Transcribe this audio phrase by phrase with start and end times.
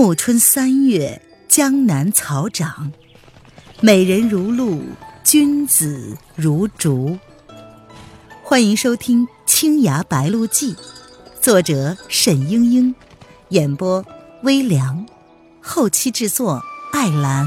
[0.00, 2.92] 暮春三月，江南草长，
[3.80, 4.80] 美人如露，
[5.24, 7.18] 君子如竹。
[8.44, 10.72] 欢迎收听《青崖白鹿记》，
[11.40, 12.94] 作者沈英英，
[13.48, 14.06] 演播
[14.44, 15.04] 微凉，
[15.60, 16.62] 后期制作
[16.92, 17.44] 艾兰。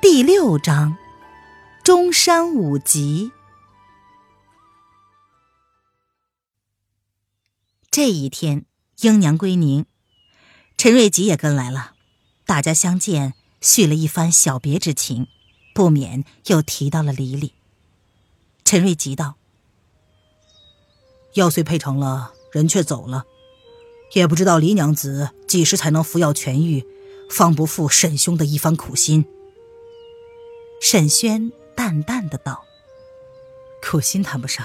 [0.00, 0.96] 第六章，
[1.82, 3.30] 中山五集。
[8.02, 8.64] 这一天，
[9.02, 9.84] 英娘归宁，
[10.78, 11.92] 陈瑞吉也跟来了。
[12.46, 15.26] 大家相见，叙了一番小别之情，
[15.74, 17.52] 不免又提到了李李。
[18.64, 19.34] 陈瑞吉道
[21.36, 23.26] ：“药虽配成了，人却走了，
[24.14, 26.82] 也不知道李娘子几时才能服药痊愈，
[27.28, 29.26] 方不负沈兄的一番苦心。”
[30.80, 32.64] 沈轩淡淡的道
[33.86, 34.64] ：“苦心谈不上，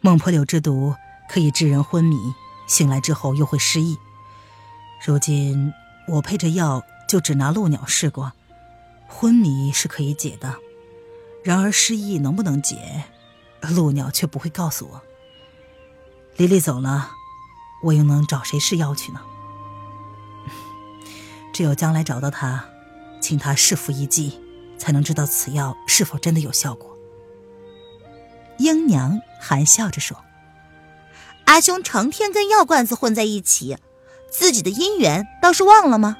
[0.00, 0.96] 孟婆柳之毒。”
[1.28, 2.34] 可以致人昏迷，
[2.66, 3.98] 醒来之后又会失忆。
[5.04, 5.72] 如今
[6.06, 8.32] 我配着药，就只拿鹿鸟试过，
[9.08, 10.54] 昏迷是可以解的，
[11.42, 13.04] 然而失忆能不能解，
[13.60, 15.02] 鹭鸟却不会告诉我。
[16.36, 17.10] 黎黎走了，
[17.82, 19.20] 我又能找谁试药去呢？
[21.52, 22.64] 只有将来找到他，
[23.20, 24.40] 请他试服一剂，
[24.78, 26.96] 才能知道此药是否真的有效果。
[28.58, 30.16] 英娘含笑着说。
[31.46, 33.76] 阿兄成天跟药罐子混在一起，
[34.30, 36.16] 自己的姻缘倒是忘了吗？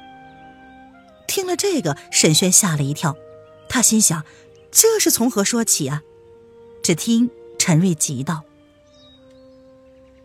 [1.27, 3.15] 听了这个，沈轩吓了一跳，
[3.67, 4.23] 他心想：
[4.71, 6.01] 这是从何说起啊？
[6.83, 8.43] 只听陈瑞急道：“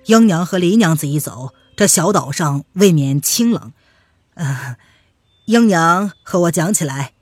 [0.04, 3.72] 英娘和黎娘子一走，这小岛上未免清冷。
[4.34, 4.76] 呃，
[5.46, 7.14] 英娘和我讲起来，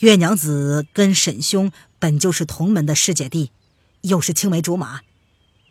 [0.00, 3.50] 月娘子跟沈兄本就是同门的师姐弟，
[4.02, 5.00] 又是青梅竹马，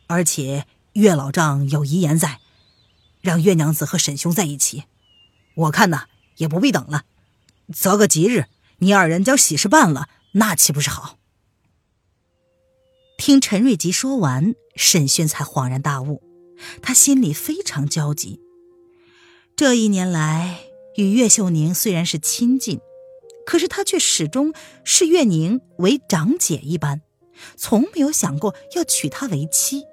[0.08, 0.65] 而且……”
[0.97, 2.39] 岳老丈有遗言在，
[3.21, 4.85] 让岳娘子和沈兄在一起。
[5.55, 6.05] 我看呐，
[6.37, 7.03] 也不必等了，
[7.71, 8.45] 择个吉日，
[8.80, 11.19] 你二人将喜事办了，那岂不是好？
[13.15, 16.23] 听陈瑞吉说完，沈轩才恍然大悟，
[16.81, 18.39] 他心里非常焦急。
[19.55, 20.61] 这一年来，
[20.95, 22.80] 与岳秀宁虽然是亲近，
[23.45, 24.52] 可是他却始终
[24.83, 27.03] 视岳宁为长姐一般，
[27.55, 29.83] 从没有想过要娶她为妻。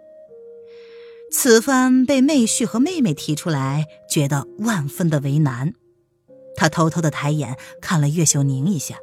[1.37, 5.75] 此番被妹婿和妹妹提出来，觉得万分的为难。
[6.55, 8.99] 他偷偷的抬眼看了岳秀宁一下，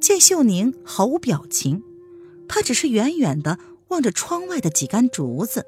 [0.00, 1.84] 见秀宁毫无表情，
[2.48, 5.64] 他只是远远的望着窗外的几杆竹子，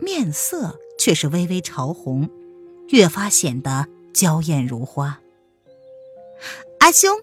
[0.00, 2.30] 面色却是微微潮红，
[2.88, 5.20] 越发显得娇艳如花。
[6.78, 7.20] 阿兄，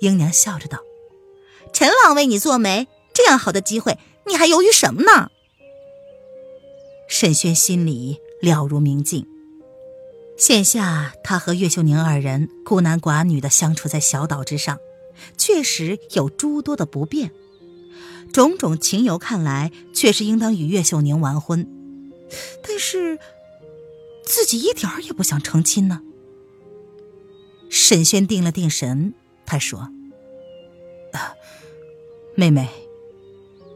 [0.00, 0.80] 英娘笑着道
[1.72, 5.30] ：“陈郎为你做媒，这样好的机会，你还犹豫什么呢？”
[7.08, 9.26] 沈轩心里了如明镜。
[10.36, 14.78] 现下他和岳秀宁二人孤男寡女的相处在小岛之上，
[15.38, 17.30] 确实有诸多的不便。
[18.32, 21.66] 种种情由看来，确实应当与岳秀宁完婚，
[22.62, 23.18] 但是
[24.24, 26.02] 自己一点儿也不想成亲呢。
[27.70, 29.14] 沈轩定了定神，
[29.46, 29.88] 他说
[31.12, 31.34] ：“啊
[32.34, 32.68] 妹妹，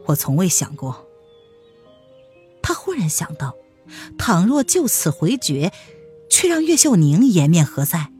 [0.05, 1.07] 我从未想过。”
[2.91, 3.55] 他忽然想到，
[4.17, 5.71] 倘若就此回绝，
[6.29, 8.11] 却让岳秀宁颜面何在？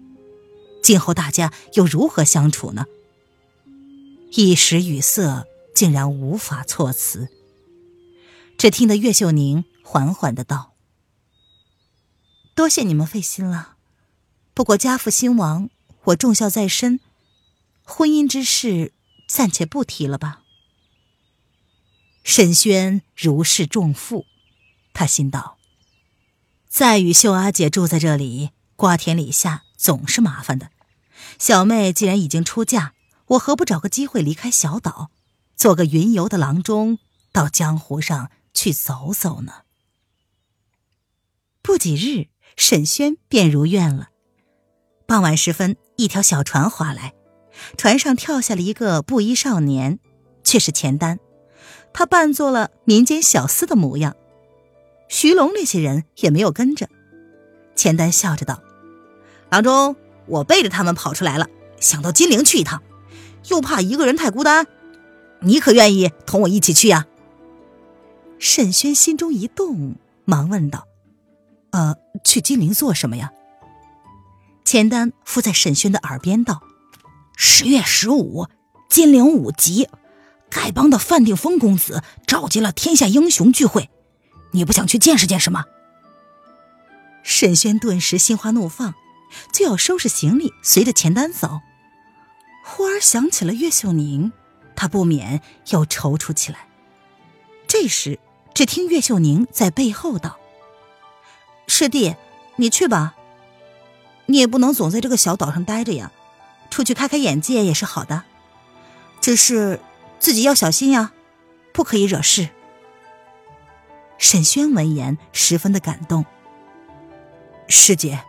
[0.82, 2.86] 今后大家又如何相处呢？
[4.32, 5.46] 一时语塞，
[5.76, 7.28] 竟然无法措辞。
[8.58, 10.74] 只听得岳秀宁缓缓的道
[12.56, 13.76] ：“多谢你们费心了，
[14.54, 15.70] 不过家父兴亡，
[16.06, 17.02] 我重孝在身，
[17.84, 18.94] 婚姻之事
[19.28, 20.44] 暂且不提了吧。”
[22.24, 24.28] 沈轩如释重负。
[24.94, 25.58] 他心道
[26.70, 30.70] ：“再与秀阿姐住在这里，瓜田李下总是麻烦的。
[31.40, 32.94] 小妹既然已经出嫁，
[33.28, 35.10] 我何不找个机会离开小岛，
[35.56, 37.00] 做个云游的郎中，
[37.32, 39.64] 到江湖上去走走呢？”
[41.64, 42.28] 不几日，
[42.58, 44.10] 沈轩便如愿了。
[45.06, 47.14] 傍晚时分，一条小船划来，
[47.78, 50.00] 船上跳下了一个布衣少年，
[50.44, 51.20] 却是钱丹。
[51.94, 54.16] 他扮作了民间小厮的模样。
[55.12, 56.88] 徐龙那些人也没有跟着，
[57.76, 58.62] 钱丹笑着道
[59.52, 61.50] ：“郎中，我背着他们跑出来了，
[61.82, 62.82] 想到金陵去一趟，
[63.50, 64.68] 又怕一个人太孤单，
[65.42, 67.08] 你可愿意同我一起去呀？”
[68.40, 70.88] 沈轩心中一动，忙问道
[71.72, 73.32] ：“呃，去金陵做什么呀？”
[74.64, 76.62] 钱丹附在沈轩的耳边道
[77.36, 78.48] ：“十月十五，
[78.90, 79.90] 金陵五集，
[80.50, 83.90] 丐帮的范定峰公子召集了天下英雄聚会，
[84.52, 85.66] 你不想去见识见识吗？
[87.24, 88.96] 沈轩顿时心花怒放，
[89.54, 91.62] 就要收拾行李，随着钱丹走。
[92.64, 94.32] 忽而想起了岳秀宁，
[94.76, 96.68] 他不免又踌躇起来。
[97.68, 98.20] 这时，
[98.54, 100.38] 只听岳秀宁在背后道
[101.68, 102.16] ：“师弟，
[102.58, 103.16] 你去吧，
[104.26, 106.12] 你也不能总在这个小岛上待着呀，
[106.70, 108.24] 出去开开眼界也是好的。
[109.22, 109.80] 只是
[110.20, 111.14] 自己要小心呀，
[111.72, 112.50] 不可以惹事。”
[114.22, 116.24] 沈轩闻言十分的感动。
[117.68, 118.24] 师姐，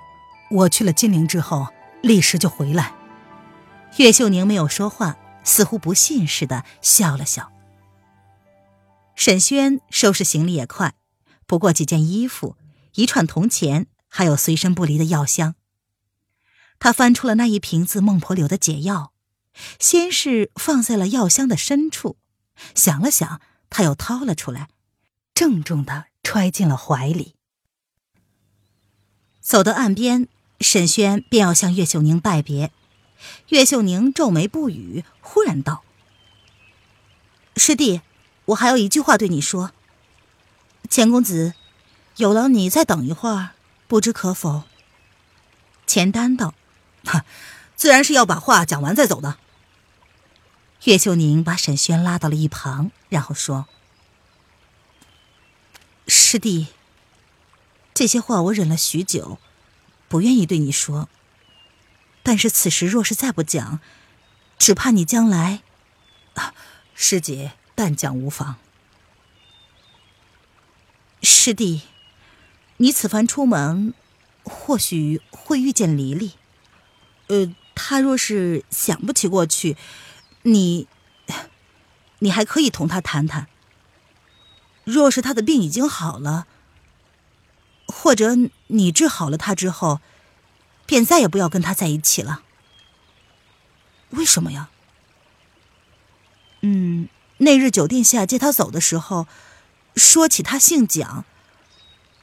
[0.51, 1.69] 我去了金陵之后，
[2.03, 2.95] 立时就回来。
[3.99, 7.53] 岳秀宁没有说话，似乎不信似的笑了笑。
[9.15, 10.95] 沈轩收拾行李也快，
[11.47, 12.57] 不过几件衣服、
[12.95, 15.57] 一串铜钱，还有随身不离的药箱。
[16.79, 19.13] 他翻出了那一瓶子孟婆柳的解药，
[19.79, 22.17] 先是放在了药箱的深处，
[22.75, 24.69] 想了想，他又掏了出来，
[25.35, 27.35] 郑重的揣进了怀里。
[29.41, 30.29] 走到岸边，
[30.61, 32.71] 沈轩便要向岳秀宁拜别。
[33.49, 35.83] 岳秀宁皱眉不语，忽然道
[37.57, 38.01] ：“师弟，
[38.47, 39.73] 我还有一句话对你说。
[40.89, 41.55] 钱公子，
[42.17, 43.51] 有劳你再等一会儿，
[43.87, 44.65] 不知可否？”
[45.87, 46.55] 钱丹道
[47.05, 47.25] ：“哈，
[47.75, 49.39] 自然是要把话讲完再走的。”
[50.85, 53.67] 岳秀宁把沈轩拉到了一旁，然后说
[56.33, 56.69] ：“师弟。”
[57.93, 59.39] 这些话我忍了许久，
[60.09, 61.11] 不愿意对你说。
[62.23, 63.81] 但是此时若是再不讲，
[64.57, 65.61] 只怕你将来……
[66.33, 66.55] 啊，
[66.95, 68.57] 师姐，但讲无妨。
[71.21, 71.83] 师弟，
[72.79, 73.93] 你此番出门，
[74.43, 76.33] 或许会遇见黎黎。
[77.27, 79.77] 呃，他若是想不起过去，
[80.45, 80.89] 你，
[82.21, 83.49] 你还可以同他谈谈。
[84.85, 86.47] 若是他的病已经好了。
[87.87, 88.37] 或者
[88.69, 90.01] 你治好了他之后，
[90.87, 92.43] 便再也不要跟他在一起了。
[94.11, 94.71] 为什么呀？
[96.63, 97.09] 嗯，
[97.39, 99.27] 那日酒店下接他走的时候，
[99.97, 101.25] 说起他姓蒋。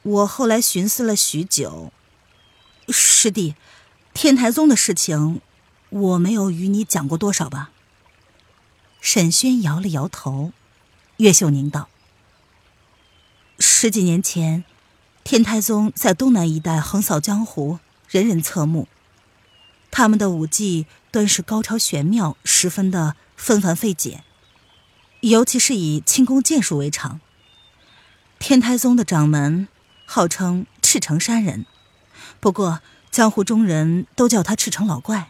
[0.02, 1.92] 我后来寻思了许久，
[2.88, 3.54] 师弟，
[4.14, 5.40] 天台宗的事情，
[5.90, 7.70] 我没有与你讲过多少吧？
[9.00, 10.52] 沈轩摇了摇头。
[11.18, 11.90] 岳秀宁道
[13.60, 14.64] ：“十几年前。”
[15.22, 17.78] 天台宗在东南一带横扫江湖，
[18.08, 18.88] 人人侧目。
[19.90, 24.24] 他们的武技端是高超玄妙，十分的纷繁费解，
[25.20, 27.20] 尤其是以轻功剑术为常。
[28.38, 29.68] 天台宗的掌门
[30.06, 31.66] 号称赤城山人，
[32.40, 32.80] 不过
[33.10, 35.28] 江湖中人都叫他赤城老怪。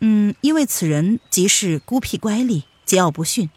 [0.00, 3.50] 嗯，因为此人即是孤僻乖戾，桀骜不驯，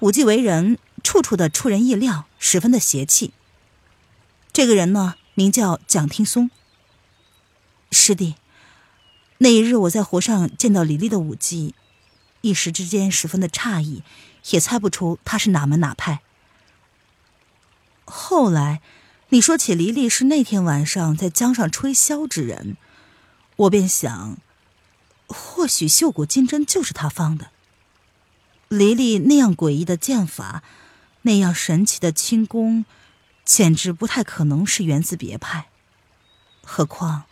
[0.00, 0.78] 武技为人
[1.12, 3.34] 处处的出人意料，十分的邪气。
[4.50, 6.50] 这个人呢，名叫蒋听松。
[7.90, 8.36] 师弟，
[9.36, 11.74] 那一日我在湖上见到李丽的舞技，
[12.40, 14.02] 一时之间十分的诧异，
[14.52, 16.22] 也猜不出她是哪门哪派。
[18.06, 18.80] 后来
[19.28, 22.78] 你说起黎丽是那天晚上在江上吹箫之人，
[23.56, 24.38] 我便想，
[25.26, 27.50] 或许绣骨金针就是他方的。
[28.68, 30.62] 黎丽那样诡异的剑法，
[31.22, 32.84] 那样神奇的轻功。
[33.44, 35.66] 简直不太可能是源自别派，
[36.62, 37.24] 何况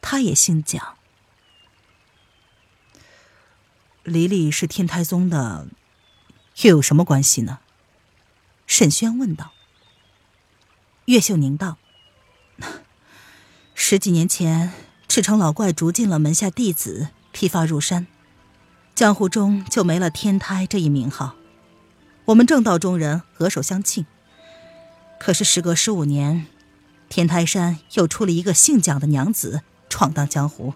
[0.00, 0.96] 他也姓蒋。
[4.04, 5.66] 黎黎是天台宗的，
[6.62, 7.58] 又有什么关系呢？
[8.68, 9.50] 沈轩问道。
[11.06, 11.78] 岳秀宁道
[13.74, 14.72] ：“十几年前，
[15.08, 18.06] 赤城老怪逐尽了门下弟子，披发入山，
[18.94, 21.34] 江湖中就没了天台这一名号。
[22.30, 24.06] 我们正道中人额手相庆。”
[25.18, 26.46] 可是时隔十五年，
[27.08, 30.74] 天台山又出了一个姓蒋的娘子闯荡江湖，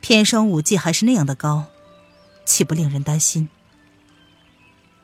[0.00, 1.66] 偏生武技还是那样的高，
[2.44, 3.48] 岂不令人担心？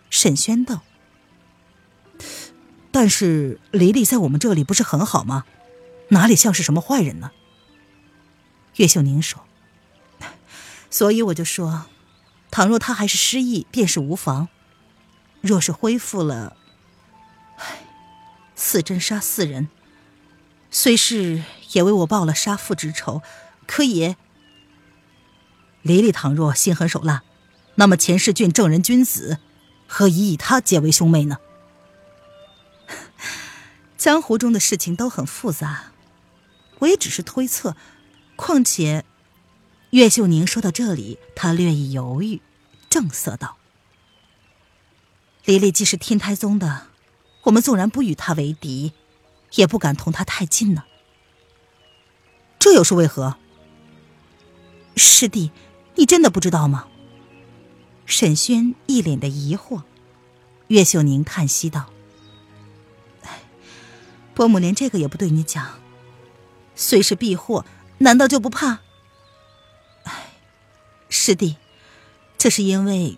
[0.08, 0.82] 沈轩道
[2.92, 5.44] ：“但是黎黎在我们这里不是很好吗？
[6.10, 7.32] 哪里像是什么坏人呢？”
[8.76, 9.44] 岳秀宁说
[10.88, 11.86] ：“所以我就说，
[12.50, 14.46] 倘若他还是失忆，便是无妨；
[15.40, 16.56] 若是恢复了……”
[17.58, 17.84] 唉
[18.54, 19.68] 四真杀四人，
[20.70, 23.22] 虽是也为我报了杀父之仇，
[23.66, 24.16] 可也。
[25.82, 27.22] 黎黎倘若心狠手辣，
[27.76, 29.38] 那么钱世俊正人君子，
[29.86, 31.38] 何以与他结为兄妹呢？
[33.96, 35.92] 江湖中的事情都很复杂，
[36.80, 37.76] 我也只是推测。
[38.34, 39.04] 况且，
[39.90, 42.40] 岳秀宁说到这里，他略一犹豫，
[42.90, 43.57] 正色道
[45.48, 46.88] ：“黎黎既是天台宗的，
[47.44, 48.92] 我们纵然不与他为敌，
[49.54, 50.84] 也不敢同他太近呢。
[52.58, 53.38] 这又是为何？
[54.94, 55.50] 师弟，
[55.94, 56.86] 你真的不知道吗？
[58.04, 59.84] 沈轩一脸的疑惑。
[60.66, 61.86] 岳秀宁叹息道
[63.24, 63.40] ：“哎，
[64.34, 65.78] 伯母连这个也不对你讲，
[66.74, 67.64] 虽是避祸，
[67.96, 68.80] 难道就不怕？
[70.02, 70.34] 哎，
[71.08, 71.56] 师弟，
[72.36, 73.16] 这是因为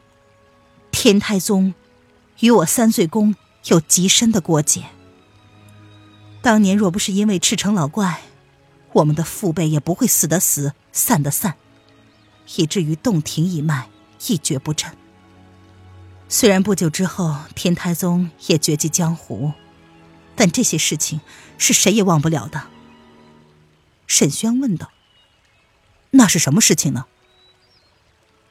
[0.93, 1.75] 天台宗
[2.41, 3.35] 与我三岁宫
[3.67, 4.85] 有极深的过节。
[6.43, 8.23] 当年若不是因为赤城老怪，
[8.93, 11.57] 我们的父辈也不会死的死，散的散，
[12.57, 13.89] 以至于洞庭一脉
[14.27, 14.97] 一蹶不振。”
[16.29, 19.53] 虽然不久之后天台宗也绝迹江湖，
[20.37, 21.21] 但这些事情
[21.59, 22.69] 是谁也忘不了的。
[24.07, 24.91] 沈轩问道
[26.13, 27.07] ：“那是什么事情呢？”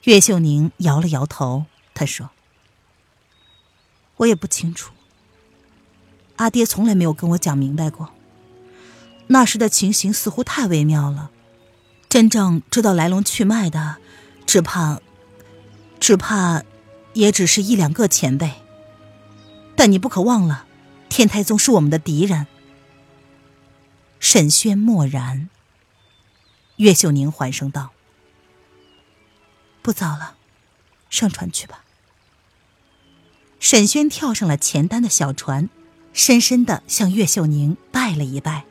[0.03, 2.29] 岳秀宁摇了摇头，他说
[4.19, 4.93] ：“我也不清楚。
[6.37, 8.09] 阿爹从来没有跟我讲明白过。
[9.27, 11.31] 那时的情形似乎太微妙了，
[12.07, 13.97] 真正知道来龙去脉的，
[14.45, 15.01] 只怕，
[15.99, 16.63] 只怕……”
[17.13, 18.53] 也只是一两个前辈，
[19.75, 20.67] 但你不可忘了，
[21.09, 22.45] 天台宗是我们的敌人。
[24.19, 25.49] 沈轩默然。
[26.77, 27.89] 岳秀宁缓声道
[29.81, 30.35] ：“不早了，
[31.09, 31.83] 上船去吧。”
[33.71, 35.69] 沈轩跳上了钱丹的小船，
[36.11, 38.65] 深深的向岳秀宁拜了一拜。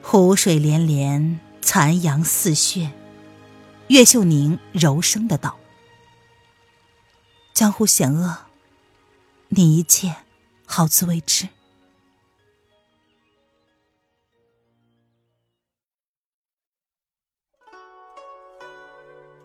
[0.00, 2.92] 湖水连连，残阳似血。
[3.88, 5.58] 岳秀宁柔声的道。
[7.52, 8.36] 江湖险恶，
[9.48, 10.14] 你一切
[10.64, 11.48] 好自为之。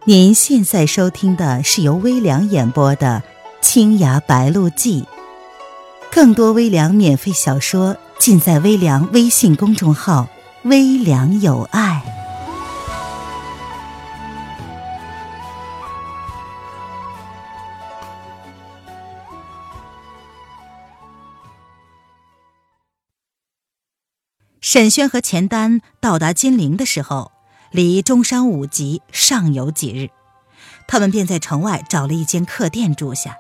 [0.06, 3.24] 您现在收听的是由微凉演播的
[3.62, 5.04] 《青崖白鹿记》，
[6.12, 10.28] 更多微凉免费小说尽在微凉微信公众号
[10.66, 12.02] “微凉有爱”。
[24.60, 27.32] 沈轩和钱丹到达金陵的时候，
[27.72, 30.10] 离中山五集尚有几日，
[30.88, 33.38] 他们便在城外找了一间客店住下。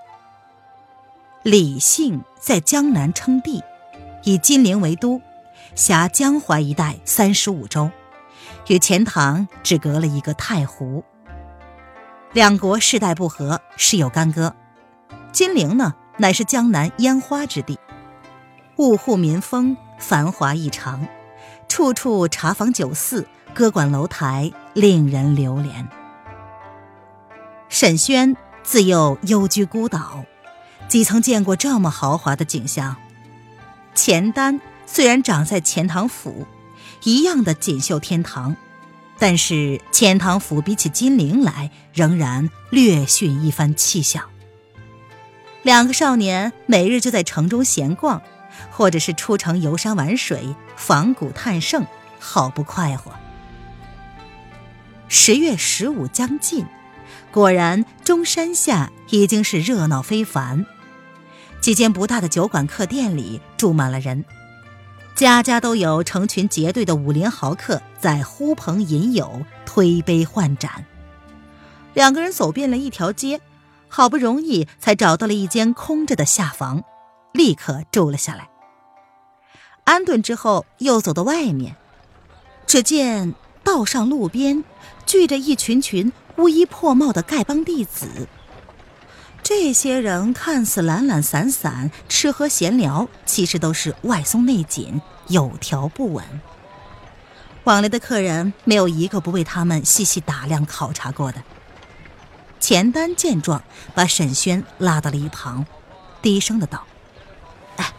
[1.44, 3.64] 李姓在江南称帝，
[4.24, 5.20] 以金陵为都，
[5.74, 7.90] 辖江淮一带三十五州，
[8.68, 11.04] 与钱塘只隔了一个太湖。
[12.34, 14.56] 两国世代不和，事有干戈。
[15.32, 17.80] 金陵呢，乃是江南烟花之地，
[18.78, 21.08] 物户民风，繁华异常。
[21.68, 25.90] 处处茶坊酒肆、歌馆楼台，令人流连。
[27.68, 30.24] 沈轩自幼幽居孤岛，
[30.92, 32.98] 几曾见过这么豪华的景象。
[33.96, 36.46] 钱丹虽然长在钱塘府，
[37.06, 38.58] 一样的锦绣天堂，
[39.18, 44.26] 但是钱塘府比起金陵来，仍然略逊一番气象。
[45.64, 48.22] 两个少年每日就在城中闲逛。
[48.70, 51.88] 或者是出城游山玩水、访古探胜，
[52.20, 53.14] 好不快活。
[55.08, 56.66] 十月十五将近，
[57.32, 60.66] 果然中山下已经是热闹非凡。
[61.62, 64.26] 几间不大的酒馆、客店里住满了人，
[65.16, 70.84] 家家都有成群结队的武林豪客在呼朋引友、推杯换盏。
[71.94, 73.40] 两个人走遍了一条街，
[73.88, 76.84] 好不容易才找到了一间空着的下房，
[77.32, 78.50] 立刻住了下来。
[79.84, 81.76] 安顿之后，又走到外面，
[82.66, 84.64] 只见道上路边
[85.06, 88.08] 聚着一群群乌衣破帽的丐帮弟子。
[89.44, 96.24] 这些人看似懒懒散散，吃喝闲聊，其实都是外松内紧，有条不紊。
[97.64, 101.44] 往来的客人没有一个不为他们细细打量考察过的。
[102.60, 105.66] 钱丹见状，把沈轩拉到了一旁，
[106.22, 106.86] 低声的道。
[107.78, 107.94] 哎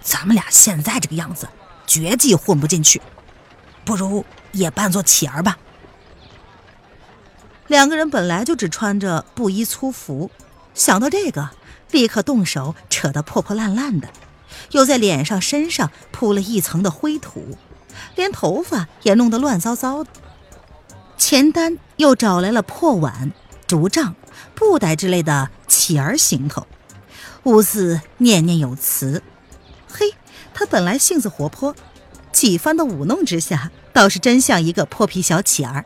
[0.00, 1.48] 咱们俩现在这个样子，
[1.86, 3.00] 绝技混不进去，
[3.84, 5.58] 不如也扮作乞儿吧。
[7.68, 10.30] 两个人本来就只穿着布衣粗服，
[10.78, 11.50] 想到这个，
[11.90, 14.08] 立刻动手扯得破破烂烂的，
[14.70, 17.58] 又在脸上、身上铺了一层的灰土，
[18.14, 20.10] 连头发也弄得乱糟糟的。
[21.16, 23.32] 钱丹又找来了破碗、
[23.66, 24.14] 竹杖、
[24.54, 26.64] 布袋之类的乞儿行头，
[27.42, 29.24] 兀自念念有词。
[29.88, 30.14] 嘿，
[30.54, 31.74] 他本来性子活泼，
[32.30, 35.84] 几番的舞弄之下，倒是真像一个泼皮小乞儿。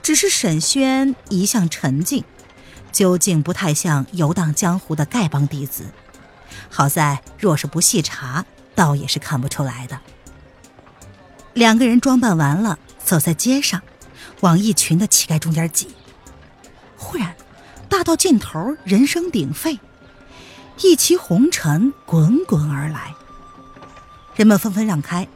[0.00, 2.24] 只是沈轩一向沉静，
[2.92, 5.86] 究竟不太像游荡江湖的丐帮弟子。
[6.68, 8.44] 好在若是不细查，
[8.74, 10.00] 倒也是看不出来的。
[11.54, 13.82] 两个人装扮完了，走在街上，
[14.40, 15.88] 往一群的乞丐中间挤。
[16.96, 17.34] 忽然，
[17.88, 19.80] 大道尽头人声鼎沸，
[20.80, 23.14] 一骑红尘滚滚而来，
[24.36, 25.26] 人们纷纷让开，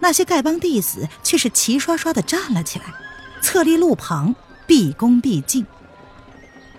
[0.00, 2.86] 那些丐帮弟子却是齐刷刷的站了起来，
[3.40, 4.34] 侧立路旁，
[4.66, 5.64] 毕恭毕敬。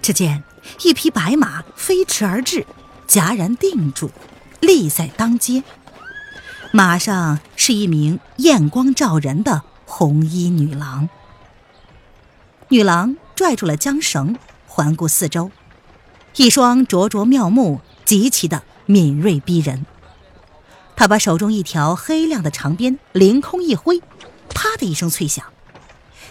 [0.01, 0.44] 只见
[0.84, 2.65] 一匹白马飞驰而至，
[3.08, 4.12] 戛然定住，
[4.60, 5.63] 立在当街。
[6.72, 11.10] 马上是一名艳光照人的红衣女郎。
[12.68, 14.38] 女郎拽住了缰绳，
[14.68, 15.51] 环顾四周，
[16.36, 19.86] 一双灼灼妙目极其的敏锐逼人。
[20.96, 24.00] 她把手中一条黑亮的长鞭凌空一挥，
[24.50, 25.46] 啪的一声脆响，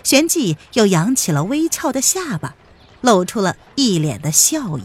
[0.05, 2.55] 旋即又扬起了微翘的下巴，
[3.01, 4.85] 露出了一脸的笑意。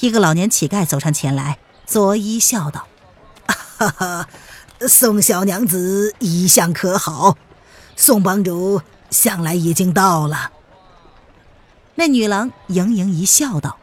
[0.00, 2.86] 一个老年乞丐走上前来，作揖笑道。
[3.46, 4.28] 哈哈，
[4.80, 7.36] 宋小娘子一向可好？
[7.94, 10.50] 宋帮主向来已经到了。
[11.94, 13.78] 那女郎盈盈一笑，道：“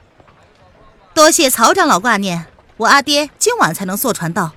[1.15, 2.45] 多谢曹长老挂念，
[2.77, 4.51] 我阿爹今晚才能坐船到，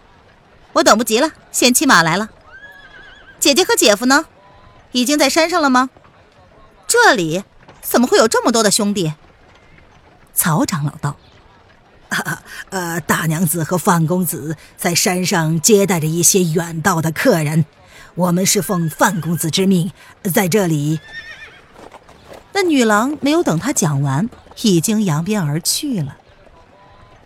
[0.74, 2.28] 我等不及了，先骑马来了。
[3.38, 4.26] 姐姐和姐夫呢？
[4.92, 5.88] 已经在山上了吗？
[6.86, 7.44] 这里
[7.88, 9.14] 怎么会有这么多的兄弟？”
[10.34, 11.16] 曹长老道。
[12.08, 17.64] 啊，呃，大娘子和范公子在山上接待着一些远道的客人，
[18.14, 19.90] 我们是奉范公子之命
[20.32, 21.00] 在这里。
[22.52, 24.30] 那女郎没有等他讲完，
[24.62, 26.16] 已经扬鞭而去了。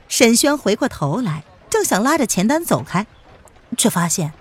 [0.09, 3.07] 沈轩回过头来，正想拉着钱丹走开，
[3.77, 4.33] 却发现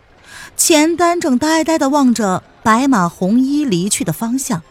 [0.56, 4.64] 钱丹正呆呆的望着白马红衣离去的方向，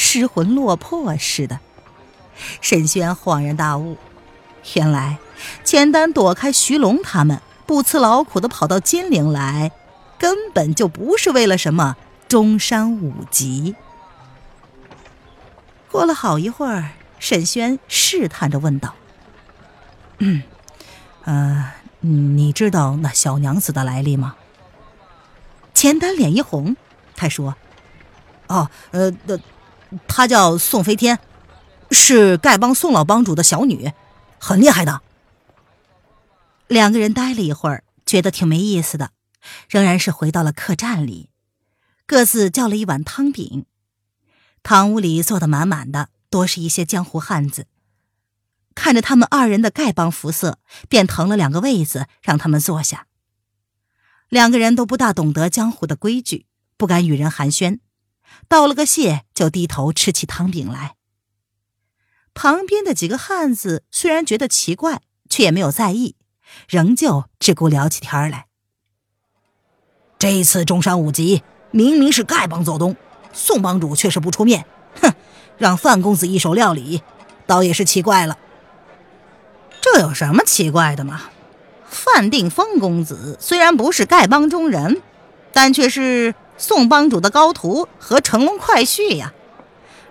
[0.00, 1.58] 失魂落魄似的。
[2.60, 3.98] 沈轩恍然大悟。
[4.74, 5.18] 原来，
[5.64, 9.72] 钱丹躲开徐龙他们，不辞劳苦的跑到金陵来，
[10.18, 11.96] 根本就不是为了什么
[12.28, 13.74] 中山五级。
[15.90, 18.94] 过了好一会儿，沈轩试探着问道
[20.18, 20.44] ：“嗯，
[21.24, 24.36] 呃，你知道那小娘子的来历吗？”
[25.74, 26.76] 钱丹脸一红，
[27.16, 27.56] 他说
[28.46, 29.12] ：“哦，呃，
[30.06, 31.18] 她叫宋飞天，
[31.90, 33.92] 是丐帮宋老帮主的小女。”
[34.40, 35.02] 很厉害的。
[36.68, 39.10] 两个人待了一会儿，觉得挺没意思的，
[39.68, 41.30] 仍然是回到了客栈里，
[42.06, 43.66] 各自叫了一碗汤饼。
[44.62, 47.66] 堂屋里坐得满满的，多是一些江湖汉子。
[48.76, 53.06] 看着他们二人的丐帮服色，便腾了两个位子让他们坐下。
[54.28, 56.46] 两个人都不大懂得江湖的规矩，
[56.76, 57.80] 不敢与人寒暄，
[58.48, 60.94] 道了个谢，就低头吃起汤饼来。
[62.34, 66.14] 旁边的几个汉子虽然觉得奇怪，却也没有在意，
[66.68, 68.46] 仍旧只顾聊起天来。
[70.18, 72.96] 这一次中山五级明明是丐帮做东，
[73.32, 74.64] 宋帮主却是不出面，
[75.00, 75.12] 哼，
[75.56, 77.02] 让范公子一手料理，
[77.46, 78.38] 倒也是奇怪了。
[79.80, 81.22] 这有什么奇怪的嘛？
[81.88, 85.00] 范定峰公子虽然不是丐帮中人，
[85.52, 89.32] 但却是宋帮主的高徒和乘龙快婿呀。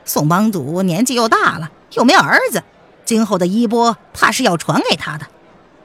[0.03, 1.71] 宋帮主年纪又大了。
[1.93, 2.63] 又没儿子，
[3.05, 5.27] 今后的衣钵怕是要传给他的。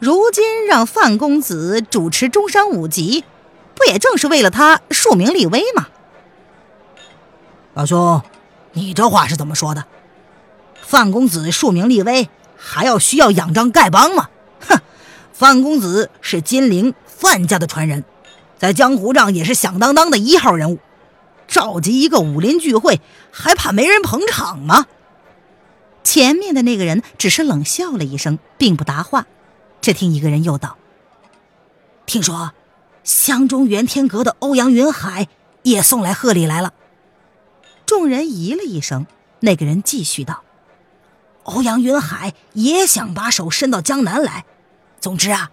[0.01, 3.25] 如今让范公子主持中山五级，
[3.77, 5.87] 不也正是为了他树名立威吗？
[7.75, 8.21] 老兄，
[8.73, 9.85] 你这话是怎么说的？
[10.83, 14.29] 范公子树名立威，还要需要仰仗丐帮吗？
[14.69, 14.81] 哼，
[15.33, 18.05] 范公子是金陵范家的传人，
[18.63, 20.79] 在江湖上也是响当当的一号人物。
[21.49, 23.01] 召集一个武林聚会，
[23.33, 24.87] 还怕没人捧场吗？
[26.05, 29.27] 前面的那个人只是冷笑了一声，并不答话。
[29.81, 30.77] 只听一个人又道
[32.07, 32.53] ：“听说
[33.03, 35.27] 湘中元天阁的欧阳云海
[35.65, 36.73] 也送来贺礼来了。”
[37.85, 39.09] 众人咦了一声。
[39.41, 40.45] 那个人继续道
[41.43, 44.45] ：“欧阳云海也想把手伸到江南来。
[45.01, 45.51] 总之啊，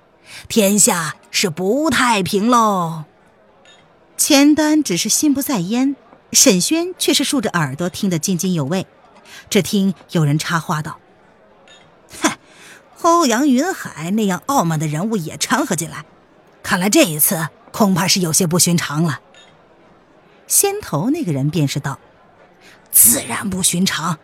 [0.47, 3.05] 天下是不太平喽。”
[4.17, 5.95] 钱丹只是心不在焉，
[6.33, 8.85] 沈轩却是竖着耳朵听得津津有味。
[9.49, 10.99] 只听有人插话道
[12.21, 12.37] ：“哼，
[13.01, 16.03] 欧阳云海那样傲慢的人物也掺和进来，
[16.61, 19.21] 看来这一次恐怕是有些不寻常了。”
[20.47, 21.99] 先头那个人便是道
[22.91, 24.17] ：“自然不寻常。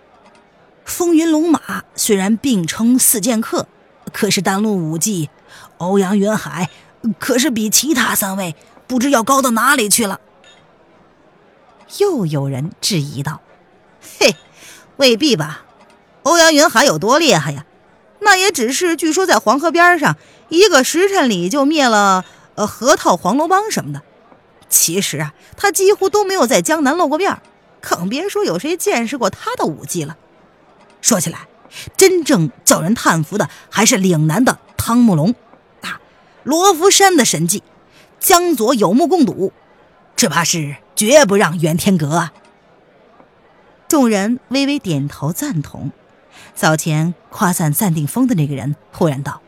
[0.84, 3.68] 风云龙马虽然并称四剑客，
[4.12, 5.30] 可是单论武技，
[5.78, 6.70] 欧阳云海
[7.20, 8.56] 可是比其他三位
[8.88, 10.20] 不知要高到哪里去了。”
[12.00, 13.42] 又有人质疑道
[14.20, 14.36] ：“嘿。”
[14.98, 15.66] 未必吧，
[16.24, 17.66] 欧阳云海有多厉害呀？
[18.20, 20.16] 那也只是据说在黄河边上
[20.48, 22.24] 一个时辰里就灭了
[22.56, 24.02] 呃河套黄龙帮什么的。
[24.70, 27.42] 其实啊，他几乎都没有在江南露过面，
[27.82, 30.16] 更别说有谁见识过他的武技了。
[31.02, 31.48] 说起来，
[31.98, 35.36] 真正叫人叹服的还是岭南的汤木龙，
[36.46, 37.64] 罗浮山的神技，
[38.20, 39.52] 江左有目共睹，
[40.16, 42.34] 这怕是绝不让袁天阁啊。
[43.88, 45.92] 众人微微点头赞同。
[46.54, 49.42] 早前夸赞暂定风的那个人忽然道：“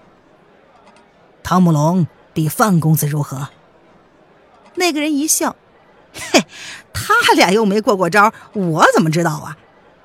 [1.43, 3.49] 汤姆龙比范公子如何？”
[4.73, 5.55] 那个人一笑
[6.31, 6.45] ：“嘿，
[6.91, 9.57] 他俩又没过过招，我怎么知道啊？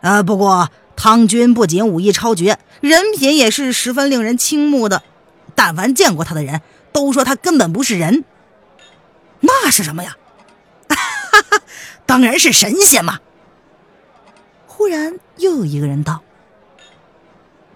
[0.03, 5.03] 呃，不过汤君不仅武艺超绝，人品也是十分令人倾慕的。
[5.55, 8.25] 但凡见过他的人都说他根本不是人。
[9.41, 10.17] 那是什么呀？
[10.89, 10.97] 哈
[11.51, 11.63] 哈，
[12.07, 13.21] 当然是神仙嘛！”
[14.67, 16.23] 忽然又有一个人道。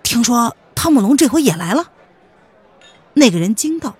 [0.03, 1.91] 听说汤姆龙这回也来了。
[3.15, 3.97] 那个人惊道：“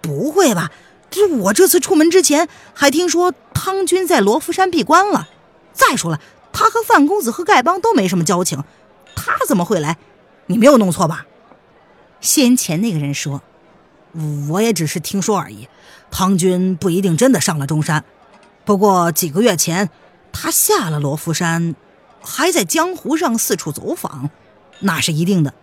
[0.00, 0.70] 不会吧？
[1.10, 5.28] 这我这次出门之前还听说汤君在罗浮山闭关了。
[5.72, 6.20] 再说了，
[6.52, 8.62] 他和范公子和丐帮都没什么交情，
[9.14, 9.96] 他怎么会来？
[10.46, 11.26] 你没有弄错吧？”
[12.20, 13.42] 先前那个人说
[14.48, 15.68] ：“我也只是听说而已。
[16.10, 18.04] 汤君不一定真的上了中山，
[18.64, 19.90] 不过几个月前
[20.32, 21.74] 他下了罗浮山，
[22.20, 24.30] 还在江湖上四处走访。”
[24.80, 25.54] 那是一定的，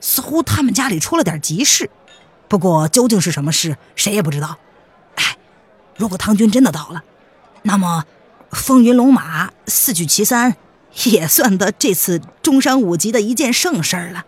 [0.00, 1.88] 似乎他们家里出了点急事，
[2.48, 4.58] 不过究竟是什么事，谁也不知道。
[5.14, 5.36] 哎，
[5.96, 7.04] 如果唐军真的到了，
[7.62, 8.06] 那么
[8.50, 10.56] 风云龙马四举其三，
[11.04, 14.24] 也算得这次中山五级的一件盛事了。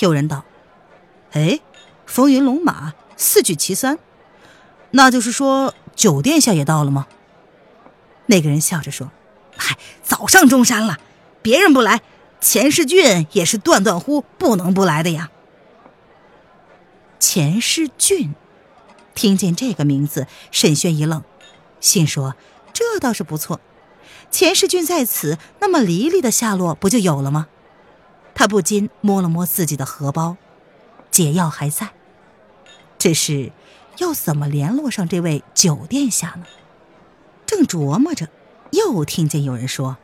[0.00, 0.42] 有人道
[1.34, 1.60] ：“哎，
[2.06, 3.98] 风云龙马四举其三，
[4.92, 7.06] 那就是说九殿下也到了吗？”
[8.26, 9.10] 那个人笑着说
[9.56, 10.98] ：“嗨，早上中山了，
[11.42, 12.00] 别人不来。”
[12.40, 15.30] 钱世俊也是断断乎不能不来的呀。
[17.18, 18.34] 钱世俊，
[19.14, 21.22] 听见这个名字，沈轩一愣，
[21.80, 22.36] 心说
[22.74, 23.60] ：“这倒是不错。
[24.30, 27.48] 钱世俊在此，那么黎黎的下落不就有了吗？”
[28.34, 30.36] 他不禁摸了摸自己的荷包，
[31.14, 31.90] 解药还在，
[32.98, 33.52] 只是
[33.98, 36.44] 要怎么联络上这位九殿下呢？
[37.46, 38.28] 正琢磨着，
[38.72, 39.96] 又听见有人说。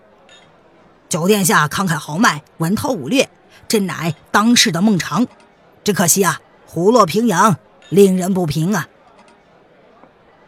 [1.08, 3.28] 九殿下慷慨豪迈，文韬武略，
[3.66, 5.26] 真乃当世的孟尝。
[5.82, 7.56] 只可惜啊，虎落平阳，
[7.88, 8.88] 令人不平啊。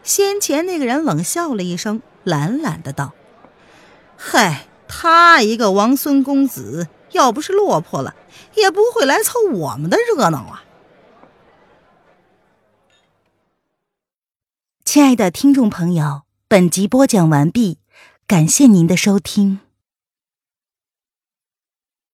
[0.01, 3.11] 先前那个人冷笑了一声，懒懒的道
[4.15, 8.15] ：“嗨，他一个王孙公子，要不是落魄了，
[8.55, 10.63] 也不会来凑我们的热闹啊。”
[14.85, 17.79] 亲爱的听众朋友，本集播讲完毕，
[18.27, 19.59] 感谢您的收听。